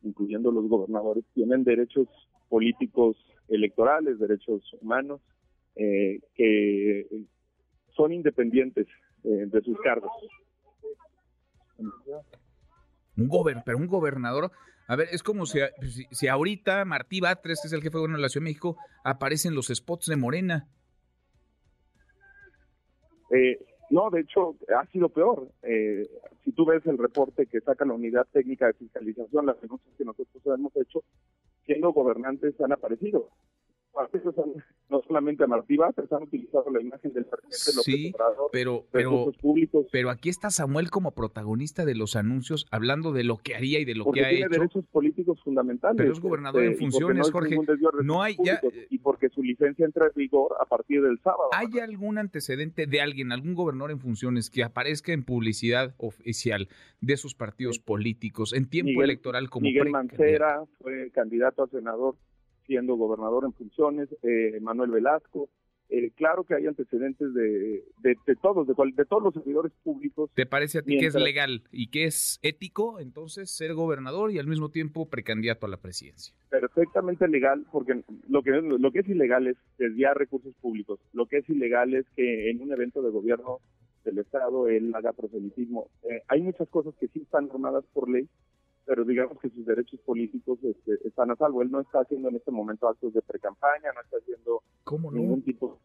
incluyendo 0.03 0.53
los 0.53 0.69
gobernadores, 0.69 1.25
tienen 1.33 1.65
derechos 1.65 2.07
políticos 2.51 3.17
electorales, 3.49 4.19
derechos 4.19 4.61
humanos, 4.83 5.23
eh, 5.75 6.21
que 6.35 7.07
son 7.97 8.13
independientes 8.13 8.87
de 9.27 9.61
sus 9.63 9.79
cargos. 9.81 10.13
Un 13.17 13.29
gobernador, 13.29 13.65
pero 13.65 13.79
un 13.79 13.87
gobernador, 13.87 14.53
a 14.89 14.97
ver, 14.97 15.09
es 15.11 15.23
como 15.23 15.47
si, 15.47 15.59
si, 16.11 16.29
ahorita 16.29 16.85
Martí 16.85 17.21
Batres, 17.21 17.61
que 17.61 17.69
es 17.69 17.73
el 17.73 17.83
jefe 17.83 17.95
de 17.97 17.99
gobierno 17.99 18.19
de 18.19 18.23
la 18.23 18.29
Ciudad 18.29 18.45
de 18.45 18.51
México, 18.51 18.77
aparecen 19.05 19.55
los 19.55 19.69
spots 19.69 20.07
de 20.07 20.17
Morena. 20.17 20.69
Eh, 23.31 23.59
no, 23.91 24.11
de 24.11 24.21
hecho, 24.21 24.57
ha 24.77 24.87
sido 24.87 25.09
peor. 25.09 25.49
Eh, 25.63 26.09
si 26.45 26.53
tú 26.53 26.65
ves 26.67 26.85
el 26.87 26.99
reporte 26.99 27.47
que 27.47 27.61
saca 27.61 27.85
la 27.85 27.95
Unidad 27.95 28.27
Técnica 28.33 28.67
de 28.67 28.75
Fiscalización, 28.75 29.47
las 29.47 29.61
denuncias 29.61 29.95
que 29.97 30.05
nosotros 30.05 30.43
hemos 30.47 30.77
hecho, 30.77 31.03
siendo 31.65 31.93
gobernantes 31.93 32.61
han 32.61 32.73
aparecido. 32.73 33.31
No 34.89 35.03
solamente 35.03 35.45
a 35.45 35.47
Martí 35.47 35.77
Vázquez, 35.77 36.11
han 36.13 36.23
utilizado 36.23 36.71
la 36.71 36.81
imagen 36.81 37.13
del 37.13 37.25
presidente 37.25 37.73
López 37.77 37.85
sí, 37.85 38.13
pero, 38.53 38.87
pero, 38.91 39.33
públicos. 39.41 39.87
pero 39.91 40.11
aquí 40.11 40.29
está 40.29 40.51
Samuel 40.51 40.91
como 40.91 41.13
protagonista 41.13 41.85
de 41.85 41.95
los 41.95 42.17
anuncios, 42.17 42.67
hablando 42.71 43.13
de 43.13 43.25
lo 43.25 43.39
que 43.39 43.55
haría 43.55 43.81
y 43.81 43.85
de 43.85 43.95
lo 43.95 44.05
que 44.13 44.25
ha 44.25 44.29
tiene 44.29 44.47
hecho. 44.47 44.61
derechos 44.61 44.85
políticos 44.87 45.41
fundamentales. 45.43 45.97
Pero 45.97 46.13
es 46.13 46.21
gobernador 46.21 46.63
en 46.63 46.73
este, 46.73 46.85
funciones, 46.85 47.31
Jorge. 47.31 47.59
No 48.03 48.23
hay 48.23 48.37
ya... 48.43 48.61
Y 48.91 48.99
porque 48.99 49.29
su 49.29 49.43
licencia 49.43 49.85
entra 49.85 50.07
en 50.07 50.13
vigor 50.15 50.55
a 50.61 50.65
partir 50.67 51.03
del 51.03 51.19
sábado. 51.21 51.51
¿Hay 51.53 51.79
algún 51.79 52.19
antecedente 52.19 52.87
de 52.87 53.01
alguien, 53.01 53.33
algún 53.33 53.55
gobernador 53.55 53.91
en 53.91 54.01
funciones 54.01 54.51
que 54.51 54.63
aparezca 54.63 55.13
en 55.13 55.25
publicidad 55.25 55.95
oficial 55.99 56.69
de 57.01 57.17
sus 57.17 57.35
partidos 57.35 57.79
políticos 57.79 58.53
en 58.53 58.69
tiempo 58.69 59.03
electoral 59.03 59.51
como 59.51 59.65
Miguel 59.65 59.91
Mancera 59.91 60.65
fue 60.81 61.11
candidato 61.13 61.65
a 61.65 61.69
senador 61.69 62.17
siendo 62.67 62.97
gobernador 62.97 63.45
en 63.45 63.53
funciones, 63.53 64.09
eh, 64.23 64.59
Manuel 64.61 64.91
Velasco. 64.91 65.49
Eh, 65.89 66.11
claro 66.17 66.43
que 66.43 66.55
hay 66.55 66.67
antecedentes 66.67 67.33
de, 67.33 67.85
de, 68.03 68.37
todos, 68.43 68.67
de, 68.67 68.75
de, 68.75 69.05
todos 69.05 69.23
los 69.23 69.35
servidores 69.35 69.73
públicos. 69.85 70.31
¿Te 70.35 70.45
parece 70.45 70.79
a 70.79 70.83
ti 70.83 70.99
que 70.99 71.07
es 71.07 71.15
legal 71.15 71.63
y 71.71 71.91
que 71.91 72.05
es 72.05 72.41
ético 72.43 72.99
entonces 72.99 73.51
ser 73.51 73.73
gobernador 73.75 74.33
y 74.33 74.41
al 74.41 74.49
mismo 74.49 74.71
tiempo 74.71 75.09
precandidato 75.09 75.67
a 75.67 75.69
la 75.69 75.77
presidencia? 75.77 76.35
Perfectamente 76.51 77.29
legal, 77.29 77.65
porque 77.71 78.03
lo 78.29 78.43
que, 78.43 78.51
lo 78.51 78.91
que 78.91 78.99
es 78.99 79.09
ilegal 79.09 79.47
es 79.47 79.57
desviar 79.79 80.19
recursos 80.19 80.55
públicos. 80.57 80.99
Lo 81.13 81.27
que 81.27 81.39
es 81.39 81.49
ilegal 81.49 81.95
es 81.95 82.05
que 82.17 82.51
en 82.51 82.61
un 82.63 82.73
evento 82.73 83.01
de 83.01 83.11
gobierno 83.11 83.61
del 84.07 84.19
Estado 84.19 84.69
él 84.69 84.93
haga 84.95 85.13
proselitismo. 85.13 85.89
Eh, 86.05 86.23
hay 86.29 86.41
muchas 86.41 86.69
cosas 86.69 86.95
que 86.99 87.09
sí 87.09 87.21
están 87.21 87.49
normadas 87.49 87.85
por 87.93 88.09
ley, 88.09 88.29
pero 88.87 89.05
digamos 89.05 89.39
que 89.41 89.51
sus 89.51 89.67
derechos 89.67 90.01
políticos 90.01 90.59
este, 90.63 91.07
están 91.07 91.31
a 91.33 91.37
salvo. 91.37 91.61
Él 91.61 91.71
no 91.71 91.81
está 91.81 92.01
haciendo 92.01 92.29
en 92.29 92.37
este 92.37 92.53
momento 92.53 92.89
actos 92.89 93.13
de 93.13 93.21
pre-campaña, 93.21 93.91
no 93.93 94.01
está 94.01 94.19
haciendo 94.19 94.63
ningún 95.13 95.43
tipo. 95.43 95.79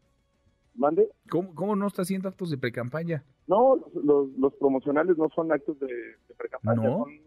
¿Mande? 0.76 1.10
¿Cómo, 1.30 1.54
¿Cómo 1.54 1.76
no 1.76 1.88
está 1.88 2.04
haciendo 2.04 2.30
actos 2.30 2.52
de 2.52 2.58
pre-campaña? 2.58 3.24
No, 3.48 3.76
los, 3.94 4.30
los, 4.38 4.54
promocionales 4.54 5.18
no 5.18 5.30
son 5.30 5.52
actos 5.52 5.80
de, 5.80 5.88
de 5.88 6.36
pre-campaña, 6.38 6.84
son 6.84 7.02
un, 7.02 7.20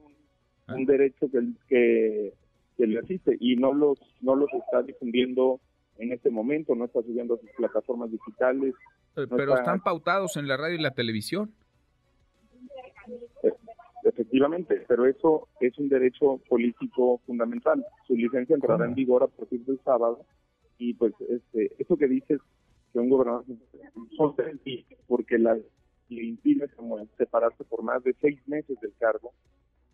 ah. 0.69 0.75
derecho 0.87 1.29
que, 1.31 1.41
que, 1.69 2.33
que, 2.77 2.87
le 2.87 3.01
asiste 3.01 3.37
y 3.39 3.57
no 3.57 3.75
los, 3.75 3.99
no 4.23 4.35
los 4.37 4.49
está 4.55 4.83
difundiendo 4.83 5.61
en 5.99 6.13
este 6.13 6.31
momento, 6.31 6.75
no 6.75 6.87
está 6.87 7.03
subiendo 7.03 7.35
a 7.35 7.39
sus 7.39 7.51
plataformas 7.51 8.11
digitales. 8.11 8.75
Eh, 9.17 9.27
pero 9.29 9.55
están 9.57 9.83
pautados 9.83 10.37
en 10.37 10.49
la 10.49 10.57
radio 10.57 10.77
y 10.77 10.83
la 10.83 10.93
televisión. 10.93 11.53
Efectivamente, 14.05 14.85
pero 14.87 15.07
eso 15.07 15.49
es 15.61 15.79
un 15.79 15.89
derecho 15.89 16.39
político 16.49 17.21
fundamental. 17.27 17.85
Su 18.07 18.15
licencia 18.15 18.55
entrará 18.55 18.85
en 18.85 18.95
vigor 18.95 19.23
a 19.23 19.29
partir 19.29 19.65
del 19.65 19.81
sábado 19.83 20.27
y 20.79 20.93
pues 20.95 21.15
este, 21.29 21.73
eso 21.79 21.97
que 21.97 22.07
dices 22.07 22.39
que 22.93 22.99
un 22.99 23.09
gobernador 23.09 23.45
son 24.17 24.37
tres 24.37 24.59
porque 25.07 25.39
la, 25.39 25.57
le 26.09 26.23
impide 26.23 26.69
separarse 27.17 27.65
por 27.65 27.83
más 27.83 28.05
de 28.05 28.15
seis 28.21 28.39
meses 28.47 28.79
del 28.81 28.93
cargo, 28.99 29.33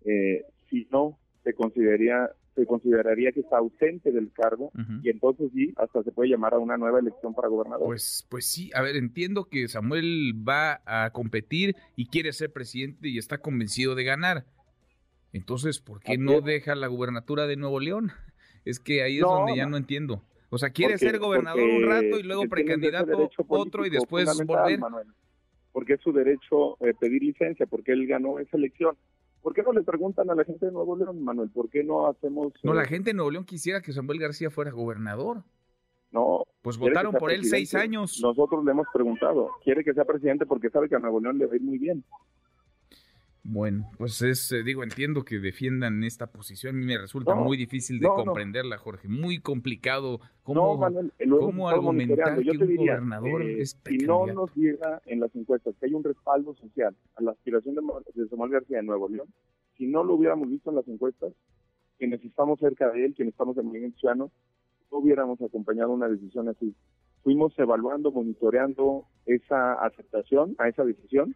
eh, 0.04 0.44
si 0.68 0.88
no 0.90 1.16
se 1.44 1.54
consideraría 1.54 2.30
se 2.54 2.66
consideraría 2.66 3.32
que 3.32 3.40
está 3.40 3.58
ausente 3.58 4.12
del 4.12 4.32
cargo 4.32 4.70
y 5.02 5.10
entonces 5.10 5.50
sí, 5.54 5.72
hasta 5.76 6.02
se 6.02 6.12
puede 6.12 6.30
llamar 6.30 6.54
a 6.54 6.58
una 6.58 6.76
nueva 6.76 6.98
elección 6.98 7.34
para 7.34 7.48
gobernador. 7.48 7.86
Pues, 7.86 8.26
pues 8.28 8.46
sí, 8.46 8.70
a 8.74 8.82
ver, 8.82 8.96
entiendo 8.96 9.48
que 9.48 9.68
Samuel 9.68 10.34
va 10.36 10.80
a 10.84 11.10
competir 11.10 11.76
y 11.96 12.06
quiere 12.06 12.32
ser 12.32 12.52
presidente 12.52 13.08
y 13.08 13.18
está 13.18 13.38
convencido 13.38 13.94
de 13.94 14.04
ganar. 14.04 14.46
Entonces, 15.32 15.80
¿por 15.80 16.00
qué 16.00 16.18
no 16.18 16.40
deja 16.40 16.74
la 16.74 16.88
gubernatura 16.88 17.46
de 17.46 17.56
Nuevo 17.56 17.80
León? 17.80 18.10
Es 18.66 18.78
que 18.78 19.02
ahí 19.02 19.16
es 19.16 19.22
donde 19.22 19.56
ya 19.56 19.64
no 19.64 19.78
entiendo. 19.78 20.22
O 20.50 20.58
sea, 20.58 20.68
quiere 20.68 20.98
ser 20.98 21.18
gobernador 21.18 21.62
un 21.62 21.86
rato 21.86 22.18
y 22.18 22.22
luego 22.22 22.42
precandidato 22.46 23.30
otro 23.48 23.86
y 23.86 23.90
después 23.90 24.28
volver. 24.44 24.78
porque 25.72 25.94
es 25.94 26.00
su 26.02 26.12
derecho 26.12 26.76
eh, 26.84 26.92
pedir 27.00 27.22
licencia, 27.22 27.64
porque 27.64 27.92
él 27.92 28.06
ganó 28.06 28.38
esa 28.38 28.58
elección. 28.58 28.96
¿Por 29.42 29.54
qué 29.54 29.62
no 29.62 29.72
le 29.72 29.82
preguntan 29.82 30.28
a 30.30 30.34
la 30.34 30.44
gente 30.44 30.66
de 30.66 30.72
Nuevo 30.72 30.96
León, 30.96 31.22
Manuel? 31.24 31.48
¿Por 31.50 31.70
qué 31.70 31.82
no 31.82 32.06
hacemos... 32.08 32.52
No, 32.62 32.74
la 32.74 32.82
eh, 32.82 32.86
gente 32.86 33.10
de 33.10 33.14
Nuevo 33.14 33.30
León 33.30 33.44
quisiera 33.44 33.80
que 33.80 33.92
Samuel 33.92 34.18
García 34.18 34.50
fuera 34.50 34.70
gobernador. 34.70 35.42
No. 36.10 36.44
Pues 36.62 36.76
votaron 36.76 37.14
por 37.14 37.30
él 37.30 37.44
seis 37.44 37.74
años. 37.74 38.20
Nosotros 38.20 38.64
le 38.64 38.72
hemos 38.72 38.86
preguntado. 38.92 39.50
Quiere 39.64 39.82
que 39.82 39.94
sea 39.94 40.04
presidente 40.04 40.44
porque 40.44 40.68
sabe 40.68 40.88
que 40.88 40.96
a 40.96 40.98
Nuevo 40.98 41.20
León 41.20 41.38
le 41.38 41.46
va 41.46 41.52
a 41.54 41.56
ir 41.56 41.62
muy 41.62 41.78
bien. 41.78 42.04
Bueno, 43.42 43.90
pues 43.96 44.20
es, 44.20 44.52
eh, 44.52 44.62
digo, 44.62 44.82
entiendo 44.82 45.24
que 45.24 45.38
defiendan 45.38 46.04
esta 46.04 46.26
posición. 46.26 46.76
A 46.76 46.78
mí 46.78 46.84
me 46.84 46.98
resulta 46.98 47.34
muy 47.34 47.56
difícil 47.56 47.98
de 47.98 48.06
comprenderla, 48.06 48.76
Jorge. 48.76 49.08
Muy 49.08 49.40
complicado. 49.40 50.20
¿Cómo, 50.42 50.78
¿cómo 51.38 51.68
argumentar 51.68 52.38
que 52.42 52.50
un 52.50 52.76
gobernador 52.76 53.42
eh, 53.42 53.62
es 53.62 53.78
Si 53.86 53.98
no 53.98 54.26
nos 54.26 54.54
llega 54.54 55.00
en 55.06 55.20
las 55.20 55.34
encuestas 55.34 55.74
que 55.80 55.86
hay 55.86 55.94
un 55.94 56.04
respaldo 56.04 56.54
social 56.54 56.94
a 57.16 57.22
la 57.22 57.30
aspiración 57.30 57.74
de, 57.74 57.82
de 58.14 58.28
Samuel 58.28 58.50
García 58.50 58.78
de 58.78 58.82
Nuevo 58.82 59.08
León, 59.08 59.28
si 59.78 59.86
no 59.86 60.04
lo 60.04 60.14
hubiéramos 60.14 60.50
visto 60.50 60.68
en 60.68 60.76
las 60.76 60.88
encuestas, 60.88 61.32
quienes 61.98 62.22
estamos 62.22 62.60
cerca 62.60 62.90
de 62.90 63.06
él, 63.06 63.14
quienes 63.14 63.32
estamos 63.32 63.56
en 63.56 63.66
Movimiento 63.66 63.98
Ciudadano, 63.98 64.30
no 64.90 64.98
hubiéramos 64.98 65.40
acompañado 65.40 65.92
una 65.92 66.08
decisión 66.08 66.48
así. 66.48 66.74
Fuimos 67.22 67.58
evaluando, 67.58 68.10
monitoreando 68.10 69.06
esa 69.24 69.74
aceptación 69.74 70.54
a 70.58 70.68
esa 70.68 70.84
decisión 70.84 71.34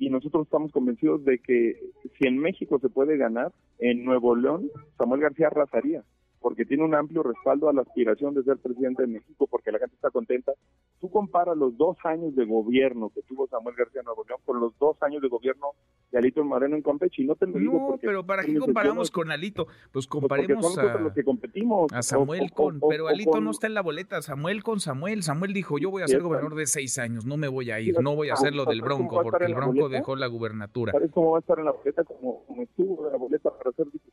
y 0.00 0.08
nosotros 0.08 0.46
estamos 0.46 0.72
convencidos 0.72 1.24
de 1.24 1.38
que 1.38 1.78
si 2.18 2.26
en 2.26 2.38
México 2.38 2.78
se 2.80 2.88
puede 2.88 3.18
ganar, 3.18 3.52
en 3.78 4.04
Nuevo 4.04 4.34
León 4.34 4.70
Samuel 4.96 5.20
García 5.20 5.48
arrasaría 5.48 6.02
porque 6.40 6.64
tiene 6.64 6.84
un 6.84 6.94
amplio 6.94 7.22
respaldo 7.22 7.68
a 7.68 7.72
la 7.72 7.82
aspiración 7.82 8.34
de 8.34 8.42
ser 8.42 8.56
presidente 8.56 9.02
de 9.02 9.08
México, 9.08 9.46
porque 9.46 9.70
la 9.70 9.78
gente 9.78 9.94
está 9.94 10.10
contenta. 10.10 10.52
Tú 10.98 11.10
comparas 11.10 11.56
los 11.56 11.76
dos 11.76 11.98
años 12.04 12.34
de 12.34 12.46
gobierno 12.46 13.10
que 13.14 13.22
tuvo 13.22 13.46
Samuel 13.46 13.76
García 13.76 14.02
Nuevo 14.02 14.24
León 14.26 14.40
con 14.44 14.58
los 14.58 14.76
dos 14.78 14.96
años 15.02 15.20
de 15.20 15.28
gobierno 15.28 15.72
de 16.10 16.18
Alito 16.18 16.44
Moreno 16.44 16.76
en 16.76 16.82
Campeche, 16.82 17.22
y 17.22 17.26
no 17.26 17.36
te 17.36 17.46
lo 17.46 17.58
digo 17.58 17.90
No, 17.92 17.98
pero 18.00 18.24
¿para 18.24 18.44
qué 18.44 18.56
comparamos 18.58 19.10
con 19.10 19.30
Alito? 19.30 19.66
Pues, 19.66 19.90
pues 19.92 20.06
comparemos 20.06 20.76
a, 20.78 20.98
los 20.98 21.12
que 21.12 21.24
competimos. 21.24 21.92
a 21.92 22.02
Samuel 22.02 22.50
con... 22.52 22.80
pero 22.88 23.08
Alito 23.08 23.40
no 23.40 23.50
está 23.50 23.66
en 23.66 23.74
la 23.74 23.82
boleta, 23.82 24.20
Samuel 24.22 24.62
con 24.62 24.80
Samuel. 24.80 25.22
Samuel 25.22 25.52
dijo, 25.52 25.78
yo 25.78 25.90
voy 25.90 26.02
a 26.02 26.08
ser 26.08 26.22
gobernador 26.22 26.56
de 26.56 26.66
seis 26.66 26.98
años, 26.98 27.24
no 27.24 27.36
me 27.36 27.48
voy 27.48 27.70
a 27.70 27.80
ir, 27.80 28.00
no 28.00 28.16
voy 28.16 28.30
a 28.30 28.34
hacer 28.34 28.54
lo 28.54 28.64
del 28.64 28.82
Bronco, 28.82 29.22
porque 29.22 29.44
el 29.44 29.54
Bronco 29.54 29.88
dejó 29.88 30.16
la 30.16 30.26
gubernatura. 30.26 30.92
¿Sabes 30.92 31.10
cómo 31.12 31.32
va 31.32 31.38
a 31.38 31.40
estar 31.40 31.58
en 31.58 31.64
la 31.64 31.72
boleta 31.72 32.04
como, 32.04 32.44
como 32.44 32.62
estuvo 32.62 33.06
en 33.06 33.12
la 33.12 33.18
boleta 33.18 33.50
para 33.50 33.72
ser 33.72 33.86
diputado? 33.86 34.09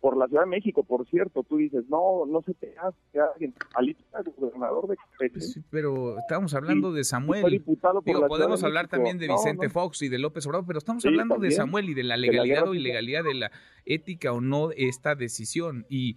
Por 0.00 0.16
la 0.16 0.28
Ciudad 0.28 0.42
de 0.42 0.50
México, 0.50 0.84
por 0.84 1.06
cierto, 1.08 1.42
tú 1.42 1.56
dices, 1.56 1.84
no, 1.88 2.26
no 2.26 2.42
se 2.42 2.54
te 2.54 2.74
hace 2.78 3.20
alguien, 3.32 3.54
Alito 3.74 4.00
el 4.16 4.32
gobernador 4.36 4.88
de 4.88 4.96
pues 5.30 5.52
sí, 5.52 5.62
pero 5.70 6.18
estamos 6.18 6.54
hablando 6.54 6.92
de 6.92 7.02
Samuel. 7.02 7.64
Digo, 8.04 8.26
podemos 8.28 8.62
hablar 8.62 8.88
también 8.88 9.18
de 9.18 9.28
Vicente 9.28 9.68
Fox 9.68 10.02
y 10.02 10.08
de 10.08 10.18
López 10.18 10.46
Obrador, 10.46 10.66
pero 10.66 10.78
estamos 10.78 11.04
hablando 11.04 11.38
de 11.38 11.50
Samuel 11.50 11.88
y 11.88 11.94
de 11.94 12.04
la 12.04 12.16
legalidad 12.16 12.68
o 12.68 12.74
ilegalidad 12.74 13.24
de 13.24 13.34
la 13.34 13.50
ética 13.84 14.32
o 14.32 14.40
no 14.40 14.70
esta 14.76 15.14
decisión. 15.16 15.86
Y 15.88 16.16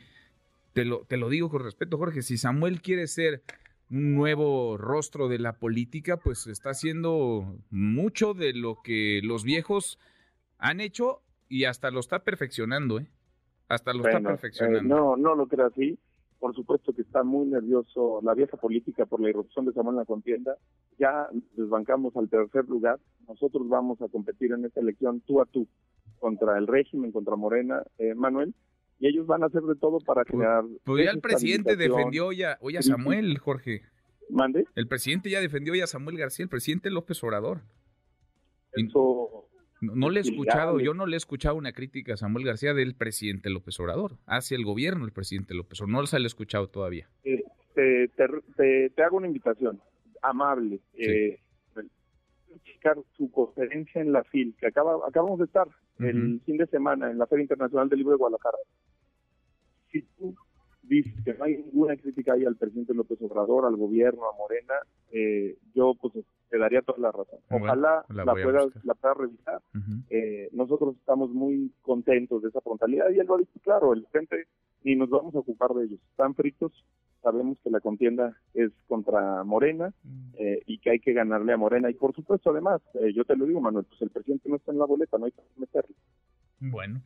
te 0.74 0.86
lo, 0.86 1.06
te 1.06 1.18
lo 1.18 1.30
digo 1.30 1.50
con 1.50 1.64
respeto, 1.64 1.98
Jorge, 1.98 2.22
si 2.22 2.38
Samuel 2.38 2.82
quiere 2.82 3.08
ser 3.08 3.42
un 3.90 4.14
nuevo 4.14 4.78
rostro 4.78 5.30
de 5.30 5.40
la 5.40 5.54
política, 5.54 6.18
pues 6.18 6.46
está 6.46 6.72
haciendo 6.72 7.58
mucho 7.72 8.34
de 8.34 8.54
lo 8.54 8.82
que 8.84 9.22
los 9.24 9.44
viejos 9.44 9.98
han 10.60 10.80
hecho 10.82 11.22
y 11.50 11.64
hasta 11.64 11.90
lo 11.90 12.00
está 12.00 12.24
perfeccionando, 12.24 13.00
¿eh? 13.00 13.08
Hasta 13.70 13.94
lo 13.94 14.06
está 14.06 14.20
eh, 14.20 14.24
perfeccionando. 14.24 14.96
no, 14.96 15.18
no 15.18 15.36
lo 15.36 15.48
creo 15.48 15.68
así. 15.68 15.98
Por 16.40 16.54
supuesto 16.54 16.94
que 16.94 17.02
está 17.02 17.24
muy 17.24 17.48
nervioso 17.48 18.20
la 18.24 18.36
vieja 18.36 18.58
política 18.58 19.08
por 19.08 19.20
la 19.20 19.30
irrupción 19.30 19.66
de 19.66 19.74
Samuel 19.74 19.96
en 19.96 20.00
la 20.00 20.06
contienda. 20.06 20.56
Ya 21.00 21.28
desbancamos 21.56 22.16
al 22.16 22.30
tercer 22.30 22.66
lugar. 22.66 23.00
Nosotros 23.28 23.68
vamos 23.68 24.02
a 24.02 24.08
competir 24.08 24.52
en 24.52 24.64
esta 24.64 24.80
elección 24.80 25.22
tú 25.22 25.42
a 25.42 25.46
tú 25.46 25.68
contra 26.20 26.58
el 26.58 26.68
régimen, 26.68 27.12
contra 27.12 27.36
Morena, 27.36 27.82
eh, 27.98 28.14
Manuel. 28.14 28.54
Y 29.00 29.08
ellos 29.08 29.26
van 29.26 29.44
a 29.44 29.48
hacer 29.48 29.64
de 29.64 29.76
todo 29.76 30.00
para 30.00 30.24
pues, 30.24 30.38
crear. 30.38 30.64
Pues 30.84 31.06
ya 31.06 31.12
el 31.12 31.22
presidente 31.22 31.76
defendió 31.76 32.28
hoy 32.28 32.44
a, 32.44 32.58
hoy 32.62 32.78
a 32.78 32.82
Samuel, 32.82 33.38
Jorge. 33.40 33.82
¿Mande? 34.30 34.66
El 34.76 34.88
presidente 34.88 35.30
ya 35.30 35.42
defendió 35.42 35.74
hoy 35.74 35.82
a 35.82 35.88
Samuel 35.88 36.18
García, 36.18 36.44
el 36.44 36.50
presidente 36.50 36.90
López 36.92 37.24
Obrador. 37.24 37.62
Eso 38.74 39.47
no, 39.82 40.10
le 40.10 40.20
he 40.20 40.24
escuchado, 40.24 40.80
yo 40.80 40.94
no 40.94 41.06
le 41.06 41.16
he 41.16 41.18
escuchado 41.18 41.56
una 41.56 41.72
crítica 41.72 42.14
a 42.14 42.18
Samuel 42.18 42.46
García 42.46 42.74
del 42.74 42.96
presidente 42.96 43.50
López 43.50 43.80
Obrador, 43.80 44.18
hacia 44.26 44.56
el 44.56 44.66
gobierno 44.66 45.06
del 45.06 45.14
presidente 45.14 45.54
López 45.54 45.82
Obrador, 45.82 46.02
no 46.02 46.08
se 46.08 46.20
le 46.20 46.26
he 46.26 46.28
escuchado 46.28 46.68
todavía. 46.68 47.08
Eh, 47.24 47.44
te, 48.16 49.04
hago 49.04 49.18
una 49.18 49.28
invitación 49.28 49.80
amable. 50.22 50.80
Eh, 50.94 51.40
su 53.18 53.30
conferencia 53.32 54.02
en 54.02 54.12
la 54.12 54.24
FIL, 54.24 54.56
que 54.58 54.68
acaba, 54.68 54.96
acabamos 55.08 55.40
de 55.40 55.46
estar 55.46 55.68
el 56.00 56.40
fin 56.46 56.58
de 56.58 56.68
semana 56.68 57.12
en 57.12 57.18
la 57.18 57.28
Feria 57.28 57.44
Internacional 57.44 57.90
del 57.90 58.00
Libro 58.00 58.14
de 58.14 58.18
Guadalajara. 58.18 58.58
Si 59.92 60.02
tú 60.18 60.36
dices 60.84 61.14
que 61.26 61.34
no 61.34 61.44
hay 61.44 61.58
ninguna 61.58 61.98
crítica 61.98 62.34
ahí 62.34 62.46
al 62.46 62.56
presidente 62.56 62.94
López 62.94 63.22
Obrador, 63.22 63.66
al 63.66 63.76
gobierno, 63.76 64.22
a 64.24 64.38
Morena, 64.38 64.76
eh, 65.12 65.58
yo 65.74 65.96
pues 66.00 66.14
te 66.50 66.58
daría 66.58 66.82
toda 66.82 67.00
la 67.00 67.12
razón. 67.12 67.40
Ojalá 67.50 68.06
la, 68.10 68.34
puedas, 68.34 68.68
la 68.84 68.94
puedas 68.94 69.18
revisar. 69.18 69.62
eh, 70.10 70.50
nosotros 70.52 70.96
estamos 70.98 71.32
muy 71.32 71.72
contentos 71.82 72.42
de 72.42 72.50
esa 72.50 72.62
frontalidad 72.62 73.10
y 73.10 73.20
él 73.20 73.28
lo 73.28 73.36
ha 73.36 73.40
dicho 73.40 73.60
claro, 73.64 73.94
el 73.94 74.06
frente 74.08 74.48
ni 74.84 74.96
nos 74.96 75.10
vamos 75.10 75.36
a 75.36 75.40
ocupar 75.40 75.72
de 75.72 75.86
ellos. 75.86 76.00
Están 76.12 76.36
fritos 76.36 76.72
sabemos 77.22 77.58
que 77.64 77.70
la 77.70 77.82
contienda 77.82 78.38
es 78.54 78.72
contra 78.88 79.44
Morena 79.44 79.94
mm. 80.04 80.30
eh, 80.40 80.64
y 80.66 80.80
que 80.80 80.92
hay 80.92 81.00
que 81.00 81.14
ganarle 81.14 81.54
a 81.54 81.58
Morena. 81.58 81.90
Y 81.90 81.94
por 81.94 82.16
supuesto, 82.16 82.52
además, 82.52 82.82
eh, 82.94 83.12
yo 83.14 83.26
te 83.26 83.36
lo 83.36 83.46
digo, 83.46 83.60
Manuel, 83.60 83.86
pues 83.86 84.02
el 84.02 84.10
presidente 84.10 84.50
no 84.50 84.56
está 84.56 84.72
en 84.72 84.80
la 84.80 84.86
boleta, 84.86 85.18
no 85.18 85.26
hay 85.26 85.32
que 85.32 85.42
meterle. 85.58 85.96
Bueno, 86.60 87.02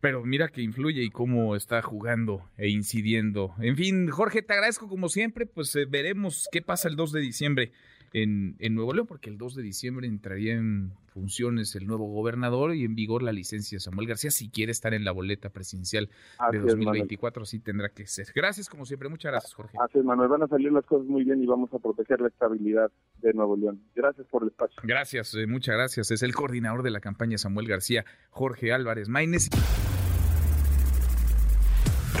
pero 0.00 0.24
mira 0.24 0.48
que 0.48 0.62
influye 0.62 1.02
y 1.02 1.10
cómo 1.10 1.56
está 1.56 1.82
jugando 1.82 2.42
e 2.56 2.68
incidiendo. 2.68 3.54
En 3.58 3.76
fin, 3.76 4.08
Jorge, 4.08 4.42
te 4.42 4.52
agradezco 4.52 4.88
como 4.88 5.08
siempre, 5.08 5.46
pues 5.46 5.74
eh, 5.76 5.86
veremos 5.88 6.48
qué 6.52 6.62
pasa 6.62 6.88
el 6.88 6.96
2 6.96 7.12
de 7.12 7.20
diciembre 7.20 7.72
en, 8.14 8.54
en, 8.60 8.74
Nuevo 8.76 8.94
León, 8.94 9.06
porque 9.06 9.28
el 9.28 9.36
2 9.36 9.56
de 9.56 9.62
diciembre 9.62 10.06
entraría 10.06 10.54
en 10.54 10.92
funciones 11.08 11.74
el 11.74 11.86
nuevo 11.86 12.06
gobernador 12.06 12.74
y 12.74 12.84
en 12.84 12.94
vigor 12.94 13.22
la 13.22 13.32
licencia 13.32 13.76
de 13.76 13.80
Samuel 13.80 14.06
García. 14.06 14.30
Si 14.30 14.48
quiere 14.48 14.70
estar 14.72 14.94
en 14.94 15.04
la 15.04 15.10
boleta 15.10 15.50
presidencial 15.50 16.08
de 16.52 16.58
2024, 16.60 17.42
así 17.42 17.58
tendrá 17.58 17.88
que 17.88 18.06
ser. 18.06 18.28
Gracias, 18.34 18.70
como 18.70 18.86
siempre. 18.86 19.08
Muchas 19.08 19.32
gracias, 19.32 19.52
Jorge. 19.54 19.76
Así 19.80 19.98
es, 19.98 20.04
Manuel. 20.04 20.28
Van 20.28 20.44
a 20.44 20.48
salir 20.48 20.72
las 20.72 20.86
cosas 20.86 21.06
muy 21.08 21.24
bien 21.24 21.42
y 21.42 21.46
vamos 21.46 21.72
a 21.74 21.78
proteger 21.80 22.20
la 22.20 22.28
estabilidad 22.28 22.90
de 23.20 23.32
Nuevo 23.32 23.56
León. 23.56 23.82
Gracias 23.96 24.26
por 24.28 24.42
el 24.42 24.48
espacio. 24.48 24.80
Gracias, 24.84 25.34
eh, 25.34 25.46
muchas 25.48 25.74
gracias. 25.74 26.12
Es 26.12 26.22
el 26.22 26.34
coordinador 26.34 26.84
de 26.84 26.90
la 26.90 27.00
campaña 27.00 27.36
Samuel 27.36 27.66
García, 27.66 28.04
Jorge 28.30 28.72
Álvarez 28.72 29.08
Maínez. 29.08 29.50